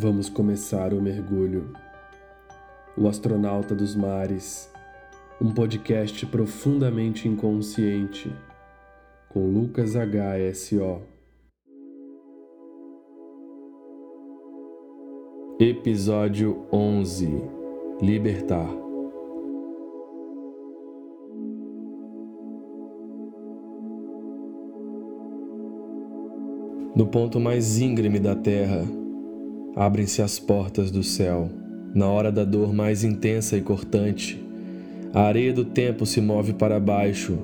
Vamos 0.00 0.28
começar 0.28 0.94
o 0.94 1.02
mergulho. 1.02 1.72
O 2.96 3.08
Astronauta 3.08 3.74
dos 3.74 3.96
Mares, 3.96 4.70
um 5.40 5.52
podcast 5.52 6.24
profundamente 6.26 7.26
inconsciente, 7.26 8.32
com 9.28 9.50
Lucas 9.50 9.94
HSO. 9.96 11.02
Episódio 15.58 16.64
11 16.72 17.42
Libertar. 18.00 18.70
No 26.94 27.08
ponto 27.08 27.40
mais 27.40 27.80
íngreme 27.80 28.20
da 28.20 28.36
Terra, 28.36 28.86
abrem-se 29.78 30.20
as 30.20 30.40
portas 30.40 30.90
do 30.90 31.04
céu. 31.04 31.48
Na 31.94 32.08
hora 32.08 32.32
da 32.32 32.44
dor 32.44 32.74
mais 32.74 33.04
intensa 33.04 33.56
e 33.56 33.60
cortante, 33.60 34.42
a 35.14 35.22
areia 35.22 35.52
do 35.52 35.64
tempo 35.64 36.04
se 36.04 36.20
move 36.20 36.52
para 36.52 36.80
baixo, 36.80 37.38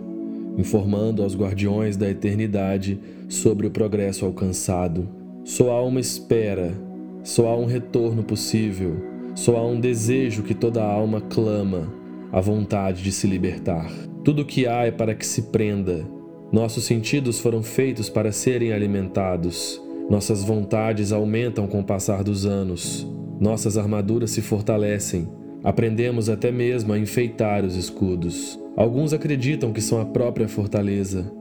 informando 0.58 1.22
aos 1.22 1.36
guardiões 1.36 1.96
da 1.96 2.10
eternidade 2.10 2.98
sobre 3.28 3.68
o 3.68 3.70
progresso 3.70 4.26
alcançado. 4.26 5.08
Só 5.44 5.70
há 5.70 5.82
uma 5.84 6.00
espera, 6.00 6.74
só 7.22 7.46
há 7.46 7.56
um 7.56 7.66
retorno 7.66 8.24
possível, 8.24 8.96
só 9.36 9.56
há 9.56 9.64
um 9.64 9.78
desejo 9.78 10.42
que 10.42 10.54
toda 10.54 10.82
alma 10.82 11.20
clama, 11.20 11.88
a 12.32 12.40
vontade 12.40 13.00
de 13.00 13.12
se 13.12 13.28
libertar. 13.28 13.88
Tudo 14.24 14.42
o 14.42 14.44
que 14.44 14.66
há 14.66 14.86
é 14.86 14.90
para 14.90 15.14
que 15.14 15.24
se 15.24 15.42
prenda. 15.42 16.04
Nossos 16.50 16.84
sentidos 16.84 17.38
foram 17.38 17.62
feitos 17.62 18.08
para 18.08 18.32
serem 18.32 18.72
alimentados. 18.72 19.80
Nossas 20.08 20.42
vontades 20.44 21.12
aumentam 21.12 21.66
com 21.66 21.80
o 21.80 21.84
passar 21.84 22.22
dos 22.22 22.44
anos, 22.44 23.06
nossas 23.40 23.78
armaduras 23.78 24.30
se 24.30 24.42
fortalecem, 24.42 25.26
aprendemos 25.62 26.28
até 26.28 26.52
mesmo 26.52 26.92
a 26.92 26.98
enfeitar 26.98 27.64
os 27.64 27.74
escudos. 27.74 28.60
Alguns 28.76 29.12
acreditam 29.12 29.72
que 29.72 29.80
são 29.80 30.00
a 30.00 30.04
própria 30.04 30.46
fortaleza, 30.46 31.32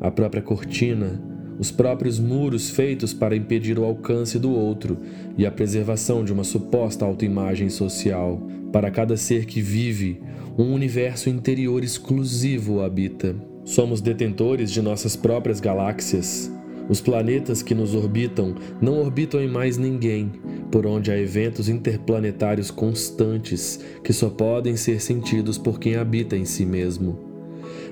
a 0.00 0.10
própria 0.10 0.40
cortina, 0.40 1.20
os 1.58 1.70
próprios 1.70 2.18
muros 2.18 2.70
feitos 2.70 3.12
para 3.12 3.36
impedir 3.36 3.78
o 3.78 3.84
alcance 3.84 4.38
do 4.38 4.52
outro 4.52 4.98
e 5.36 5.44
a 5.44 5.50
preservação 5.50 6.24
de 6.24 6.32
uma 6.32 6.44
suposta 6.44 7.04
autoimagem 7.04 7.68
social. 7.68 8.40
Para 8.72 8.90
cada 8.90 9.16
ser 9.16 9.46
que 9.46 9.60
vive, 9.60 10.20
um 10.56 10.72
universo 10.72 11.28
interior 11.28 11.84
exclusivo 11.84 12.76
o 12.76 12.82
habita. 12.82 13.36
Somos 13.64 14.00
detentores 14.00 14.70
de 14.70 14.80
nossas 14.80 15.14
próprias 15.14 15.60
galáxias, 15.60 16.50
os 16.92 17.00
planetas 17.00 17.62
que 17.62 17.74
nos 17.74 17.94
orbitam 17.94 18.54
não 18.78 19.00
orbitam 19.00 19.40
em 19.40 19.48
mais 19.48 19.78
ninguém, 19.78 20.30
por 20.70 20.86
onde 20.86 21.10
há 21.10 21.18
eventos 21.18 21.66
interplanetários 21.66 22.70
constantes 22.70 23.80
que 24.04 24.12
só 24.12 24.28
podem 24.28 24.76
ser 24.76 25.00
sentidos 25.00 25.56
por 25.56 25.80
quem 25.80 25.96
habita 25.96 26.36
em 26.36 26.44
si 26.44 26.66
mesmo. 26.66 27.18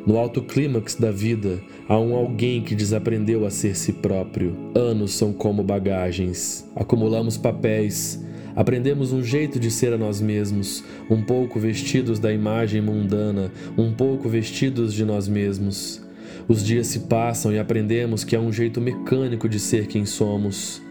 No 0.07 0.19
alto 0.19 0.43
clímax 0.43 0.97
da 0.97 1.11
vida, 1.11 1.63
há 1.89 1.99
um 1.99 2.15
alguém 2.15 2.63
que 2.63 2.75
desaprendeu 2.75 3.47
a 3.47 3.51
ser 3.51 3.75
si 3.75 3.95
próprio. 3.95 4.55
Anos 4.75 5.15
são 5.15 5.33
como 5.33 5.63
bagagens. 5.63 6.69
Acumulamos 6.77 7.39
papéis, 7.39 8.23
aprendemos 8.55 9.15
um 9.15 9.25
jeito 9.25 9.59
de 9.59 9.71
ser 9.71 9.95
a 9.95 9.99
nós 9.99 10.21
mesmos, 10.21 10.85
um 11.09 11.23
pouco 11.23 11.59
vestidos 11.59 12.19
da 12.19 12.31
imagem 12.31 12.83
mundana, 12.83 13.51
um 13.79 13.95
pouco 13.95 14.29
vestidos 14.29 14.93
de 14.93 15.07
nós 15.07 15.27
mesmos. 15.27 16.03
Os 16.49 16.65
dias 16.65 16.87
se 16.87 17.01
passam 17.01 17.53
e 17.53 17.59
aprendemos 17.59 18.25
que 18.25 18.35
é 18.35 18.41
um 18.41 18.53
jeito 18.53 18.81
mecânico 18.81 19.49
de 19.49 19.59
ser 19.59 19.87
quem 19.87 20.05
somos. 20.05 20.83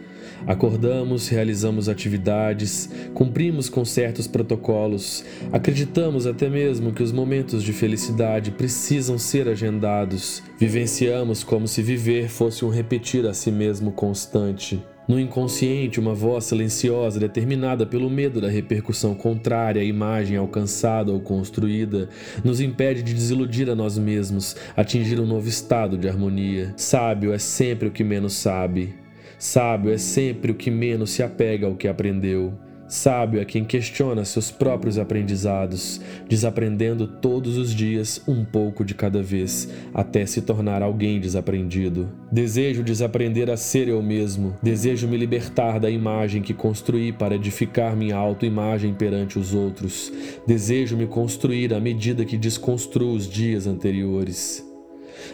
Acordamos, 0.47 1.27
realizamos 1.27 1.89
atividades, 1.89 2.89
cumprimos 3.13 3.67
com 3.67 3.83
certos 3.83 4.25
protocolos, 4.25 5.25
acreditamos 5.51 6.25
até 6.25 6.49
mesmo 6.49 6.93
que 6.93 7.03
os 7.03 7.11
momentos 7.11 7.61
de 7.61 7.73
felicidade 7.73 8.51
precisam 8.51 9.17
ser 9.17 9.49
agendados, 9.49 10.41
vivenciamos 10.57 11.43
como 11.43 11.67
se 11.67 11.81
viver 11.81 12.29
fosse 12.29 12.63
um 12.63 12.69
repetir 12.69 13.27
a 13.27 13.33
si 13.33 13.51
mesmo 13.51 13.91
constante. 13.91 14.81
No 15.09 15.19
inconsciente, 15.19 15.99
uma 15.99 16.13
voz 16.13 16.45
silenciosa, 16.45 17.19
determinada 17.19 17.83
pelo 17.83 18.11
medo 18.11 18.39
da 18.39 18.47
repercussão 18.47 19.15
contrária 19.15 19.81
à 19.81 19.83
imagem 19.83 20.37
alcançada 20.37 21.11
ou 21.11 21.19
construída, 21.19 22.09
nos 22.43 22.61
impede 22.61 23.01
de 23.01 23.15
desiludir 23.15 23.71
a 23.71 23.75
nós 23.75 23.97
mesmos, 23.97 24.55
atingir 24.77 25.19
um 25.19 25.25
novo 25.25 25.49
estado 25.49 25.97
de 25.97 26.07
harmonia. 26.07 26.75
Sábio 26.77 27.33
é 27.33 27.39
sempre 27.39 27.87
o 27.87 27.91
que 27.91 28.03
menos 28.03 28.33
sabe. 28.33 28.93
Sábio 29.39 29.91
é 29.91 29.97
sempre 29.97 30.51
o 30.51 30.55
que 30.55 30.69
menos 30.69 31.09
se 31.09 31.23
apega 31.23 31.65
ao 31.65 31.75
que 31.75 31.87
aprendeu. 31.87 32.53
Sábio 32.89 33.39
é 33.39 33.45
quem 33.45 33.63
questiona 33.63 34.25
seus 34.25 34.49
próprios 34.49 34.97
aprendizados, 34.97 36.01
desaprendendo 36.27 37.05
todos 37.05 37.55
os 37.55 37.69
dias 37.69 38.19
um 38.27 38.43
pouco 38.43 38.83
de 38.83 38.95
cada 38.95 39.21
vez, 39.21 39.69
até 39.93 40.25
se 40.25 40.41
tornar 40.41 40.81
alguém 40.81 41.19
desaprendido. 41.19 42.09
Desejo 42.31 42.81
desaprender 42.83 43.47
a 43.51 43.55
ser 43.55 43.89
eu 43.89 44.01
mesmo, 44.01 44.57
desejo 44.63 45.07
me 45.07 45.17
libertar 45.17 45.79
da 45.79 45.87
imagem 45.87 46.41
que 46.41 46.51
construí 46.51 47.11
para 47.11 47.35
edificar 47.35 47.95
minha 47.95 48.15
autoimagem 48.15 48.95
perante 48.95 49.37
os 49.37 49.53
outros, 49.53 50.11
desejo 50.47 50.97
me 50.97 51.05
construir 51.05 51.75
à 51.75 51.79
medida 51.79 52.25
que 52.25 52.39
desconstruo 52.39 53.13
os 53.13 53.29
dias 53.29 53.67
anteriores. 53.67 54.67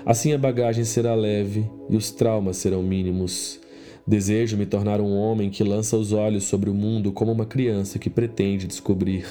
Assim 0.06 0.34
a 0.34 0.38
bagagem 0.38 0.84
será 0.84 1.16
leve 1.16 1.70
e 1.90 1.96
os 1.96 2.12
traumas 2.12 2.58
serão 2.58 2.84
mínimos. 2.84 3.64
Desejo 4.08 4.56
me 4.56 4.68
tornar 4.68 5.02
um 5.02 5.18
homem 5.18 5.50
que 5.50 5.64
lança 5.64 5.98
os 5.98 6.14
olhos 6.14 6.44
sobre 6.44 6.70
o 6.70 6.76
mundo 6.76 7.12
como 7.12 7.32
uma 7.32 7.46
criança 7.46 7.98
que 7.98 8.08
pretende 8.08 8.68
descobrir. 8.68 9.26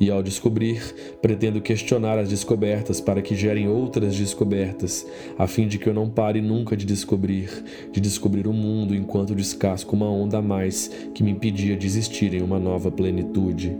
E 0.00 0.10
ao 0.10 0.22
descobrir, 0.22 0.82
pretendo 1.20 1.60
questionar 1.60 2.18
as 2.18 2.30
descobertas 2.30 3.02
para 3.02 3.20
que 3.20 3.36
gerem 3.36 3.68
outras 3.68 4.16
descobertas, 4.16 5.06
a 5.38 5.46
fim 5.46 5.68
de 5.68 5.78
que 5.78 5.86
eu 5.86 5.94
não 5.94 6.08
pare 6.08 6.40
nunca 6.40 6.74
de 6.74 6.86
descobrir, 6.86 7.50
de 7.92 8.00
descobrir 8.00 8.46
o 8.46 8.52
mundo 8.52 8.94
enquanto 8.94 9.34
descasco 9.34 9.94
uma 9.94 10.10
onda 10.10 10.38
a 10.38 10.42
mais 10.42 10.90
que 11.14 11.22
me 11.22 11.30
impedia 11.30 11.76
de 11.76 11.86
existir 11.86 12.32
em 12.32 12.42
uma 12.42 12.58
nova 12.58 12.90
plenitude. 12.90 13.76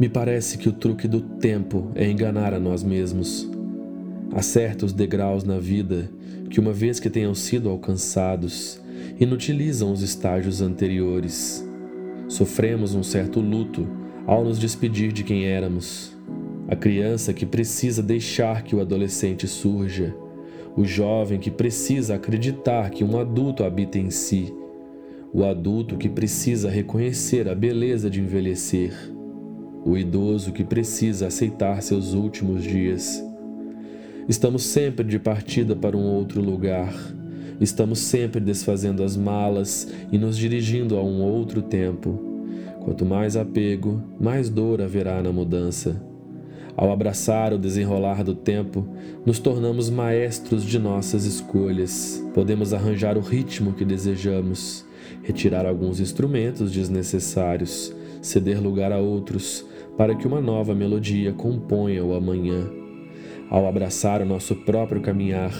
Me 0.00 0.08
parece 0.08 0.58
que 0.58 0.68
o 0.68 0.72
truque 0.72 1.06
do 1.06 1.20
tempo 1.20 1.90
é 1.94 2.08
enganar 2.08 2.52
a 2.52 2.58
nós 2.60 2.82
mesmos. 2.82 3.57
Há 4.30 4.42
certos 4.42 4.92
degraus 4.92 5.42
na 5.42 5.58
vida 5.58 6.10
que, 6.50 6.60
uma 6.60 6.72
vez 6.72 7.00
que 7.00 7.08
tenham 7.08 7.34
sido 7.34 7.70
alcançados, 7.70 8.80
inutilizam 9.18 9.90
os 9.90 10.02
estágios 10.02 10.60
anteriores. 10.60 11.66
Sofremos 12.28 12.94
um 12.94 13.02
certo 13.02 13.40
luto 13.40 13.88
ao 14.26 14.44
nos 14.44 14.58
despedir 14.58 15.12
de 15.12 15.24
quem 15.24 15.46
éramos. 15.46 16.14
A 16.68 16.76
criança 16.76 17.32
que 17.32 17.46
precisa 17.46 18.02
deixar 18.02 18.62
que 18.62 18.76
o 18.76 18.80
adolescente 18.80 19.48
surja, 19.48 20.14
o 20.76 20.84
jovem 20.84 21.38
que 21.38 21.50
precisa 21.50 22.14
acreditar 22.14 22.90
que 22.90 23.02
um 23.02 23.18
adulto 23.18 23.64
habita 23.64 23.98
em 23.98 24.10
si, 24.10 24.52
o 25.32 25.42
adulto 25.42 25.96
que 25.96 26.08
precisa 26.08 26.68
reconhecer 26.68 27.48
a 27.48 27.54
beleza 27.54 28.10
de 28.10 28.20
envelhecer, 28.20 28.92
o 29.86 29.96
idoso 29.96 30.52
que 30.52 30.62
precisa 30.62 31.28
aceitar 31.28 31.82
seus 31.82 32.12
últimos 32.12 32.62
dias 32.62 33.26
Estamos 34.28 34.64
sempre 34.64 35.06
de 35.06 35.18
partida 35.18 35.74
para 35.74 35.96
um 35.96 36.04
outro 36.04 36.42
lugar. 36.42 36.94
Estamos 37.58 37.98
sempre 38.00 38.38
desfazendo 38.42 39.02
as 39.02 39.16
malas 39.16 39.90
e 40.12 40.18
nos 40.18 40.36
dirigindo 40.36 40.98
a 40.98 41.02
um 41.02 41.22
outro 41.22 41.62
tempo. 41.62 42.20
Quanto 42.84 43.06
mais 43.06 43.36
apego, 43.36 44.02
mais 44.20 44.50
dor 44.50 44.82
haverá 44.82 45.22
na 45.22 45.32
mudança. 45.32 45.98
Ao 46.76 46.92
abraçar 46.92 47.54
o 47.54 47.58
desenrolar 47.58 48.22
do 48.22 48.34
tempo, 48.34 48.86
nos 49.24 49.38
tornamos 49.38 49.88
maestros 49.88 50.62
de 50.62 50.78
nossas 50.78 51.24
escolhas. 51.24 52.22
Podemos 52.34 52.74
arranjar 52.74 53.16
o 53.16 53.22
ritmo 53.22 53.72
que 53.72 53.84
desejamos, 53.84 54.84
retirar 55.22 55.64
alguns 55.64 56.00
instrumentos 56.00 56.70
desnecessários, 56.70 57.94
ceder 58.20 58.62
lugar 58.62 58.92
a 58.92 58.98
outros, 58.98 59.64
para 59.96 60.14
que 60.14 60.26
uma 60.26 60.40
nova 60.40 60.74
melodia 60.74 61.32
componha 61.32 62.04
o 62.04 62.14
amanhã. 62.14 62.87
Ao 63.50 63.66
abraçar 63.66 64.20
o 64.20 64.26
nosso 64.26 64.54
próprio 64.54 65.00
caminhar, 65.00 65.52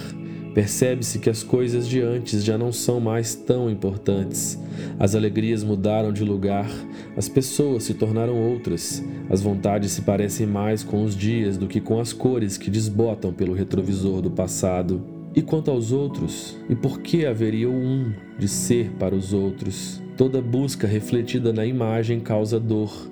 percebe-se 0.53 1.17
que 1.17 1.29
as 1.29 1.41
coisas 1.41 1.87
de 1.87 2.01
antes 2.01 2.43
já 2.43 2.55
não 2.55 2.71
são 2.71 2.99
mais 2.99 3.33
tão 3.33 3.67
importantes. 3.67 4.59
As 4.99 5.15
alegrias 5.15 5.63
mudaram 5.63 6.13
de 6.13 6.23
lugar, 6.23 6.69
as 7.17 7.27
pessoas 7.27 7.83
se 7.83 7.95
tornaram 7.95 8.39
outras, 8.39 9.03
as 9.27 9.41
vontades 9.41 9.91
se 9.91 10.03
parecem 10.03 10.45
mais 10.45 10.83
com 10.83 11.03
os 11.03 11.15
dias 11.15 11.57
do 11.57 11.67
que 11.67 11.81
com 11.81 11.99
as 11.99 12.13
cores 12.13 12.57
que 12.57 12.69
desbotam 12.69 13.33
pelo 13.33 13.53
retrovisor 13.53 14.21
do 14.21 14.29
passado. 14.29 15.01
E 15.35 15.41
quanto 15.41 15.71
aos 15.71 15.91
outros, 15.91 16.57
e 16.69 16.75
por 16.75 16.99
que 16.99 17.25
haveria 17.25 17.69
um 17.69 18.13
de 18.37 18.47
ser 18.47 18.91
para 18.99 19.15
os 19.15 19.33
outros? 19.33 20.01
Toda 20.15 20.41
busca 20.41 20.85
refletida 20.85 21.51
na 21.51 21.65
imagem 21.65 22.19
causa 22.19 22.59
dor. 22.59 23.09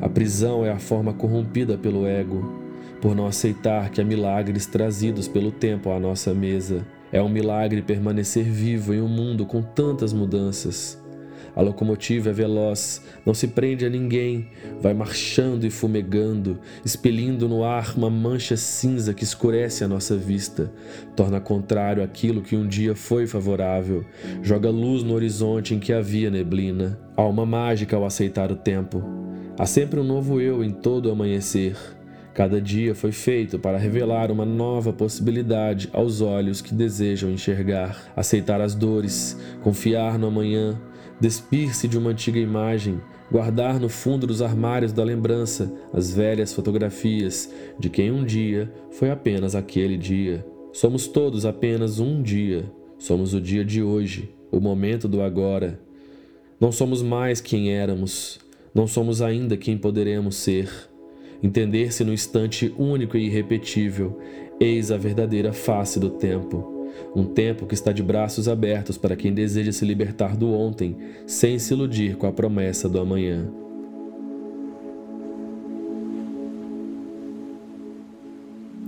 A 0.00 0.08
prisão 0.10 0.64
é 0.64 0.70
a 0.70 0.78
forma 0.78 1.14
corrompida 1.14 1.78
pelo 1.78 2.06
ego 2.06 2.59
por 3.00 3.14
não 3.14 3.26
aceitar 3.26 3.90
que 3.90 4.00
há 4.00 4.04
milagres 4.04 4.66
trazidos 4.66 5.26
pelo 5.26 5.50
tempo 5.50 5.90
à 5.90 5.98
nossa 5.98 6.34
mesa. 6.34 6.86
É 7.12 7.20
um 7.20 7.28
milagre 7.28 7.82
permanecer 7.82 8.44
vivo 8.44 8.94
em 8.94 9.00
um 9.00 9.08
mundo 9.08 9.44
com 9.46 9.62
tantas 9.62 10.12
mudanças. 10.12 11.00
A 11.54 11.62
locomotiva 11.62 12.30
é 12.30 12.32
veloz, 12.32 13.02
não 13.26 13.34
se 13.34 13.48
prende 13.48 13.84
a 13.84 13.90
ninguém, 13.90 14.48
vai 14.80 14.94
marchando 14.94 15.66
e 15.66 15.70
fumegando, 15.70 16.60
expelindo 16.84 17.48
no 17.48 17.64
ar 17.64 17.94
uma 17.96 18.08
mancha 18.08 18.56
cinza 18.56 19.12
que 19.12 19.24
escurece 19.24 19.82
a 19.82 19.88
nossa 19.88 20.16
vista, 20.16 20.72
torna 21.16 21.40
contrário 21.40 22.02
aquilo 22.02 22.42
que 22.42 22.54
um 22.54 22.68
dia 22.68 22.94
foi 22.94 23.26
favorável, 23.26 24.04
joga 24.42 24.70
luz 24.70 25.02
no 25.02 25.12
horizonte 25.12 25.74
em 25.74 25.80
que 25.80 25.92
havia 25.92 26.30
neblina. 26.30 26.98
Há 27.16 27.24
uma 27.24 27.44
mágica 27.44 27.96
ao 27.96 28.04
aceitar 28.04 28.52
o 28.52 28.56
tempo. 28.56 29.02
Há 29.58 29.66
sempre 29.66 29.98
um 29.98 30.04
novo 30.04 30.40
eu 30.40 30.62
em 30.64 30.70
todo 30.70 31.10
amanhecer. 31.10 31.76
Cada 32.40 32.58
dia 32.58 32.94
foi 32.94 33.12
feito 33.12 33.58
para 33.58 33.76
revelar 33.76 34.30
uma 34.30 34.46
nova 34.46 34.94
possibilidade 34.94 35.90
aos 35.92 36.22
olhos 36.22 36.62
que 36.62 36.72
desejam 36.72 37.30
enxergar, 37.30 38.10
aceitar 38.16 38.62
as 38.62 38.74
dores, 38.74 39.38
confiar 39.62 40.18
no 40.18 40.28
amanhã, 40.28 40.80
despir-se 41.20 41.86
de 41.86 41.98
uma 41.98 42.12
antiga 42.12 42.38
imagem, 42.38 42.98
guardar 43.30 43.78
no 43.78 43.90
fundo 43.90 44.26
dos 44.26 44.40
armários 44.40 44.90
da 44.90 45.04
lembrança 45.04 45.70
as 45.92 46.14
velhas 46.14 46.54
fotografias 46.54 47.52
de 47.78 47.90
quem 47.90 48.10
um 48.10 48.24
dia 48.24 48.72
foi 48.90 49.10
apenas 49.10 49.54
aquele 49.54 49.98
dia. 49.98 50.42
Somos 50.72 51.06
todos 51.06 51.44
apenas 51.44 51.98
um 51.98 52.22
dia, 52.22 52.72
somos 52.98 53.34
o 53.34 53.40
dia 53.40 53.66
de 53.66 53.82
hoje, 53.82 54.34
o 54.50 54.60
momento 54.60 55.06
do 55.06 55.20
agora. 55.20 55.78
Não 56.58 56.72
somos 56.72 57.02
mais 57.02 57.38
quem 57.38 57.74
éramos, 57.74 58.40
não 58.74 58.86
somos 58.86 59.20
ainda 59.20 59.58
quem 59.58 59.76
poderemos 59.76 60.36
ser. 60.36 60.89
Entender-se 61.42 62.04
no 62.04 62.12
instante 62.12 62.74
único 62.78 63.16
e 63.16 63.26
irrepetível, 63.26 64.18
eis 64.60 64.90
a 64.90 64.96
verdadeira 64.96 65.52
face 65.52 65.98
do 65.98 66.10
tempo. 66.10 66.86
Um 67.14 67.24
tempo 67.24 67.66
que 67.66 67.74
está 67.74 67.92
de 67.92 68.02
braços 68.02 68.48
abertos 68.48 68.98
para 68.98 69.16
quem 69.16 69.32
deseja 69.32 69.72
se 69.72 69.84
libertar 69.84 70.36
do 70.36 70.52
ontem, 70.52 70.96
sem 71.26 71.58
se 71.58 71.72
iludir 71.72 72.16
com 72.16 72.26
a 72.26 72.32
promessa 72.32 72.88
do 72.88 73.00
amanhã. 73.00 73.50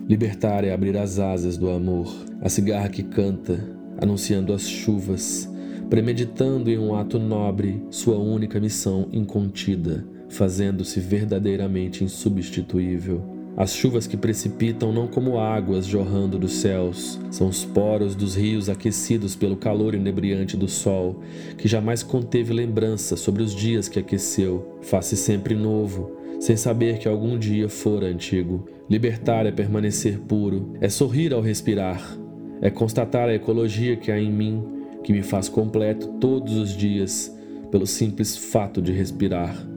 Libertar 0.07 0.65
é 0.65 0.75
abrir 0.75 0.97
as 0.97 1.19
asas 1.19 1.57
do 1.57 1.71
amor, 1.71 2.13
a 2.43 2.49
cigarra 2.49 2.89
que 2.89 3.03
canta, 3.03 3.65
anunciando 3.99 4.53
as 4.53 4.69
chuvas, 4.69 5.49
premeditando 5.89 6.71
em 6.71 6.79
um 6.79 6.95
ato 6.95 7.19
nobre 7.19 7.83
sua 7.91 8.19
única 8.19 8.61
missão 8.61 9.09
incontida, 9.13 10.05
fazendo-se 10.33 10.99
verdadeiramente 10.99 12.03
insubstituível. 12.03 13.23
As 13.55 13.75
chuvas 13.75 14.07
que 14.07 14.17
precipitam 14.17 14.93
não 14.93 15.07
como 15.07 15.39
águas 15.39 15.85
jorrando 15.85 16.39
dos 16.39 16.55
céus, 16.55 17.21
são 17.31 17.49
os 17.49 17.67
poros 17.67 18.15
dos 18.15 18.35
rios 18.35 18.71
aquecidos 18.71 19.37
pelo 19.37 19.57
calor 19.57 19.95
inebriante 19.95 20.57
do 20.57 20.67
sol, 20.67 21.21
que 21.59 21.69
jamais 21.69 22.03
conteve 22.03 22.51
lembrança 22.55 23.15
sobre 23.15 23.43
os 23.43 23.55
dias 23.55 23.89
que 23.89 23.99
aqueceu, 23.99 24.79
faz-se 24.81 25.19
sempre 25.19 25.55
novo, 25.55 26.17
sem 26.41 26.57
saber 26.57 26.99
que 26.99 27.07
algum 27.07 27.39
dia 27.39 27.69
fora 27.69 28.07
antigo. 28.07 28.67
Libertar 28.89 29.45
é 29.45 29.53
permanecer 29.53 30.19
puro, 30.21 30.73
é 30.81 30.89
sorrir 30.89 31.35
ao 31.35 31.43
respirar, 31.43 32.19
é 32.63 32.71
constatar 32.71 33.29
a 33.29 33.35
ecologia 33.35 33.97
que 33.97 34.11
há 34.11 34.19
em 34.19 34.33
mim, 34.33 34.65
que 35.05 35.13
me 35.13 35.23
faz 35.23 35.51
completo 35.51 36.09
todos 36.19 36.57
os 36.57 36.75
dias, 36.75 37.31
pelo 37.71 37.87
simples 37.87 38.35
fato 38.35 38.81
de 38.81 38.93
respirar. 38.93 39.72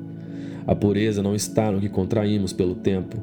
A 0.68 0.76
pureza 0.76 1.22
não 1.22 1.36
está 1.36 1.72
no 1.72 1.80
que 1.80 1.90
contraímos 1.90 2.52
pelo 2.52 2.76
tempo, 2.76 3.18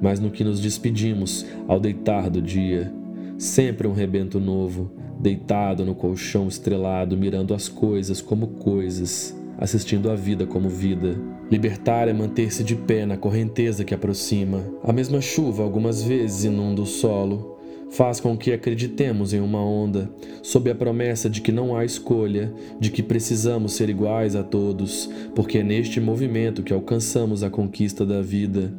mas 0.00 0.18
no 0.18 0.30
que 0.30 0.44
nos 0.44 0.60
despedimos 0.60 1.46
ao 1.66 1.78
deitar 1.78 2.28
do 2.28 2.42
dia. 2.42 2.92
Sempre 3.36 3.86
um 3.86 3.92
rebento 3.92 4.40
novo, 4.40 4.90
deitado 5.20 5.84
no 5.84 5.94
colchão 5.94 6.48
estrelado, 6.48 7.16
mirando 7.16 7.54
as 7.54 7.68
coisas 7.68 8.20
como 8.20 8.48
coisas, 8.48 9.36
assistindo 9.58 10.10
a 10.10 10.14
vida 10.14 10.46
como 10.46 10.68
vida. 10.68 11.16
Libertar 11.50 12.08
é 12.08 12.12
manter-se 12.12 12.62
de 12.62 12.76
pé 12.76 13.06
na 13.06 13.16
correnteza 13.16 13.84
que 13.84 13.94
aproxima. 13.94 14.62
A 14.82 14.92
mesma 14.92 15.20
chuva 15.20 15.62
algumas 15.62 16.02
vezes 16.02 16.44
inunda 16.44 16.82
o 16.82 16.86
solo, 16.86 17.57
faz 17.90 18.20
com 18.20 18.36
que 18.36 18.52
acreditemos 18.52 19.32
em 19.32 19.40
uma 19.40 19.64
onda, 19.64 20.10
sob 20.42 20.70
a 20.70 20.74
promessa 20.74 21.28
de 21.28 21.40
que 21.40 21.52
não 21.52 21.76
há 21.76 21.84
escolha, 21.84 22.52
de 22.78 22.90
que 22.90 23.02
precisamos 23.02 23.72
ser 23.72 23.88
iguais 23.88 24.36
a 24.36 24.42
todos, 24.42 25.08
porque 25.34 25.58
é 25.58 25.62
neste 25.62 26.00
movimento 26.00 26.62
que 26.62 26.72
alcançamos 26.72 27.42
a 27.42 27.50
conquista 27.50 28.04
da 28.04 28.20
vida. 28.20 28.72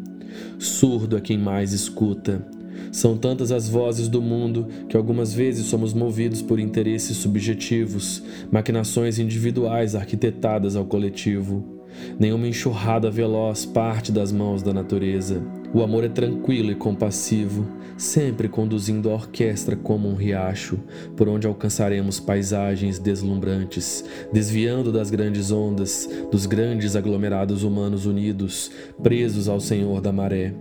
Surdo 0.57 1.17
é 1.17 1.21
quem 1.21 1.37
mais 1.37 1.73
escuta. 1.73 2.45
São 2.91 3.17
tantas 3.17 3.51
as 3.51 3.69
vozes 3.69 4.07
do 4.07 4.21
mundo 4.21 4.67
que 4.87 4.97
algumas 4.97 5.33
vezes 5.33 5.65
somos 5.65 5.93
movidos 5.93 6.41
por 6.41 6.59
interesses 6.59 7.17
subjetivos, 7.17 8.23
maquinações 8.51 9.19
individuais 9.19 9.95
arquitetadas 9.95 10.75
ao 10.75 10.85
coletivo. 10.85 11.63
Nenhuma 12.17 12.47
enxurrada 12.47 13.11
veloz 13.11 13.65
parte 13.65 14.11
das 14.11 14.31
mãos 14.31 14.63
da 14.63 14.73
natureza. 14.73 15.58
O 15.71 15.83
amor 15.83 16.03
é 16.03 16.09
tranquilo 16.09 16.71
e 16.71 16.75
compassivo, 16.75 17.63
sempre 17.95 18.49
conduzindo 18.49 19.11
a 19.11 19.13
orquestra 19.13 19.75
como 19.75 20.09
um 20.09 20.15
riacho, 20.15 20.79
por 21.15 21.29
onde 21.29 21.45
alcançaremos 21.45 22.19
paisagens 22.19 22.97
deslumbrantes, 22.97 24.03
desviando 24.33 24.91
das 24.91 25.11
grandes 25.11 25.51
ondas, 25.51 26.09
dos 26.31 26.47
grandes 26.47 26.95
aglomerados 26.95 27.61
humanos 27.61 28.07
unidos, 28.07 28.71
presos 29.03 29.47
ao 29.47 29.59
Senhor 29.59 30.01
da 30.01 30.11
maré. 30.11 30.55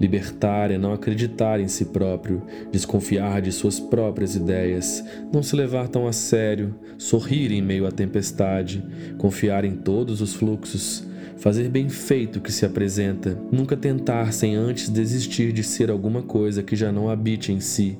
Libertar 0.00 0.70
é 0.70 0.78
não 0.78 0.94
acreditar 0.94 1.60
em 1.60 1.68
si 1.68 1.84
próprio, 1.84 2.42
desconfiar 2.72 3.42
de 3.42 3.52
suas 3.52 3.78
próprias 3.78 4.34
ideias, 4.34 5.04
não 5.30 5.42
se 5.42 5.54
levar 5.54 5.88
tão 5.88 6.06
a 6.06 6.12
sério, 6.12 6.74
sorrir 6.96 7.52
em 7.52 7.60
meio 7.60 7.86
à 7.86 7.90
tempestade, 7.92 8.82
confiar 9.18 9.64
em 9.64 9.76
todos 9.76 10.22
os 10.22 10.32
fluxos, 10.32 11.06
fazer 11.42 11.68
bem 11.68 11.88
feito 11.88 12.36
o 12.36 12.40
que 12.40 12.52
se 12.52 12.64
apresenta, 12.64 13.36
nunca 13.50 13.76
tentar 13.76 14.32
sem 14.32 14.54
antes 14.54 14.88
desistir 14.88 15.52
de 15.52 15.64
ser 15.64 15.90
alguma 15.90 16.22
coisa 16.22 16.62
que 16.62 16.76
já 16.76 16.92
não 16.92 17.10
habite 17.10 17.52
em 17.52 17.58
si 17.58 17.98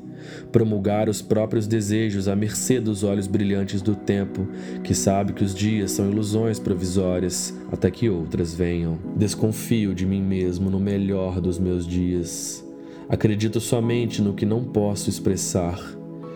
promulgar 0.53 1.09
os 1.09 1.21
próprios 1.21 1.67
desejos 1.67 2.29
à 2.29 2.37
mercê 2.37 2.79
dos 2.79 3.03
olhos 3.03 3.27
brilhantes 3.27 3.83
do 3.83 3.97
tempo, 3.97 4.47
que 4.85 4.94
sabe 4.94 5.33
que 5.33 5.43
os 5.43 5.53
dias 5.53 5.91
são 5.91 6.09
ilusões 6.09 6.61
provisórias 6.61 7.53
até 7.73 7.91
que 7.91 8.09
outras 8.09 8.55
venham. 8.55 9.00
Desconfio 9.17 9.93
de 9.93 10.06
mim 10.06 10.23
mesmo 10.23 10.71
no 10.71 10.79
melhor 10.79 11.41
dos 11.41 11.59
meus 11.59 11.85
dias. 11.85 12.65
Acredito 13.09 13.61
somente 13.61 14.23
no 14.23 14.35
que 14.35 14.47
não 14.47 14.62
posso 14.62 15.11
expressar. 15.11 15.77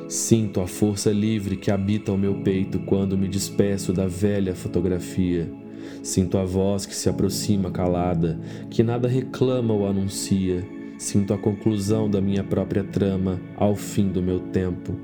Sinto 0.08 0.60
a 0.60 0.66
força 0.66 1.12
livre 1.12 1.56
que 1.56 1.70
habita 1.70 2.10
o 2.10 2.18
meu 2.18 2.42
peito 2.42 2.80
quando 2.80 3.16
me 3.16 3.28
despeço 3.28 3.92
da 3.92 4.08
velha 4.08 4.52
fotografia. 4.52 5.48
Sinto 6.02 6.38
a 6.38 6.44
voz 6.44 6.86
que 6.86 6.94
se 6.94 7.08
aproxima 7.08 7.70
calada, 7.70 8.38
que 8.70 8.82
nada 8.82 9.08
reclama 9.08 9.74
ou 9.74 9.86
anuncia 9.86 10.64
Sinto 10.98 11.34
a 11.34 11.38
conclusão 11.38 12.08
da 12.08 12.22
minha 12.22 12.42
própria 12.42 12.82
trama 12.82 13.38
ao 13.56 13.74
fim 13.74 14.08
do 14.08 14.22
meu 14.22 14.40
tempo. 14.40 14.94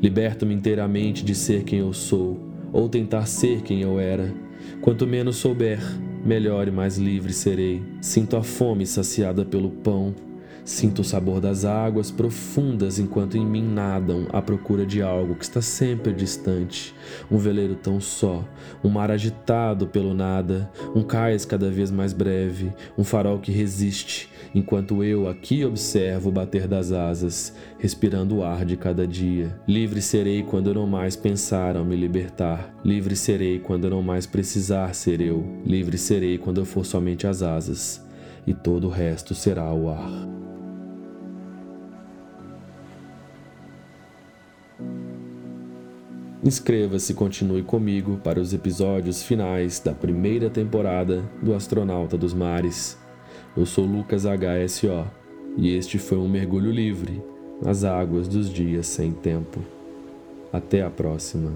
Liberto-me 0.00 0.54
inteiramente 0.54 1.24
de 1.24 1.34
ser 1.34 1.64
quem 1.64 1.80
eu 1.80 1.92
sou, 1.92 2.38
ou 2.72 2.88
tentar 2.88 3.26
ser 3.26 3.62
quem 3.62 3.82
eu 3.82 3.98
era. 3.98 4.32
Quanto 4.80 5.06
menos 5.06 5.36
souber, 5.36 5.80
melhor 6.24 6.68
e 6.68 6.70
mais 6.70 6.96
livre 6.96 7.32
serei. 7.32 7.82
Sinto 8.00 8.36
a 8.36 8.42
fome 8.42 8.86
saciada 8.86 9.44
pelo 9.44 9.70
pão, 9.70 10.14
Sinto 10.66 11.02
o 11.02 11.04
sabor 11.04 11.40
das 11.40 11.64
águas 11.64 12.10
profundas 12.10 12.98
enquanto 12.98 13.36
em 13.36 13.46
mim 13.46 13.62
nadam 13.62 14.26
à 14.32 14.42
procura 14.42 14.84
de 14.84 15.00
algo 15.00 15.36
que 15.36 15.44
está 15.44 15.62
sempre 15.62 16.12
distante. 16.12 16.92
Um 17.30 17.38
veleiro 17.38 17.76
tão 17.76 18.00
só, 18.00 18.44
um 18.82 18.88
mar 18.88 19.12
agitado 19.12 19.86
pelo 19.86 20.12
nada, 20.12 20.68
um 20.92 21.04
cais 21.04 21.44
cada 21.44 21.70
vez 21.70 21.92
mais 21.92 22.12
breve, 22.12 22.72
um 22.98 23.04
farol 23.04 23.38
que 23.38 23.52
resiste, 23.52 24.28
enquanto 24.52 25.04
eu 25.04 25.28
aqui 25.28 25.64
observo 25.64 26.30
o 26.30 26.32
bater 26.32 26.66
das 26.66 26.90
asas, 26.90 27.54
respirando 27.78 28.38
o 28.38 28.44
ar 28.44 28.64
de 28.64 28.76
cada 28.76 29.06
dia. 29.06 29.56
Livre 29.68 30.02
serei 30.02 30.42
quando 30.42 30.74
não 30.74 30.84
mais 30.84 31.14
pensar 31.14 31.76
ao 31.76 31.84
me 31.84 31.94
libertar. 31.94 32.74
Livre 32.84 33.14
serei 33.14 33.60
quando 33.60 33.88
não 33.88 34.02
mais 34.02 34.26
precisar 34.26 34.96
ser 34.96 35.20
eu. 35.20 35.46
Livre 35.64 35.96
serei 35.96 36.38
quando 36.38 36.58
eu 36.58 36.64
for 36.64 36.84
somente 36.84 37.24
as 37.24 37.40
asas. 37.40 38.04
E 38.44 38.52
todo 38.52 38.88
o 38.88 38.90
resto 38.90 39.32
será 39.32 39.72
o 39.72 39.88
ar. 39.88 40.45
Inscreva-se 46.46 47.10
e 47.10 47.14
continue 47.16 47.64
comigo 47.64 48.20
para 48.22 48.38
os 48.38 48.54
episódios 48.54 49.20
finais 49.20 49.80
da 49.80 49.92
primeira 49.92 50.48
temporada 50.48 51.28
do 51.42 51.52
Astronauta 51.52 52.16
dos 52.16 52.32
Mares. 52.32 52.96
Eu 53.56 53.66
sou 53.66 53.84
Lucas 53.84 54.22
HSO 54.22 55.10
e 55.56 55.74
este 55.74 55.98
foi 55.98 56.18
um 56.18 56.28
mergulho 56.28 56.70
livre 56.70 57.20
nas 57.60 57.82
águas 57.82 58.28
dos 58.28 58.48
dias 58.48 58.86
sem 58.86 59.10
tempo. 59.10 59.58
Até 60.52 60.82
a 60.82 60.88
próxima. 60.88 61.52